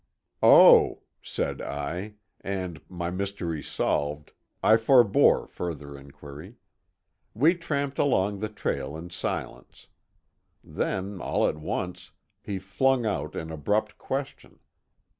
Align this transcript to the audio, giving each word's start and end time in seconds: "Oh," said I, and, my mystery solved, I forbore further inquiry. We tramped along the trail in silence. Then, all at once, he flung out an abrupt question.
"Oh," 0.41 1.03
said 1.21 1.61
I, 1.61 2.15
and, 2.43 2.81
my 2.89 3.11
mystery 3.11 3.61
solved, 3.61 4.31
I 4.63 4.75
forbore 4.75 5.47
further 5.47 5.95
inquiry. 5.95 6.55
We 7.35 7.53
tramped 7.53 7.99
along 7.99 8.39
the 8.39 8.49
trail 8.49 8.97
in 8.97 9.11
silence. 9.11 9.89
Then, 10.63 11.21
all 11.21 11.47
at 11.47 11.57
once, 11.57 12.13
he 12.41 12.57
flung 12.57 13.05
out 13.05 13.35
an 13.35 13.51
abrupt 13.51 13.99
question. 13.99 14.57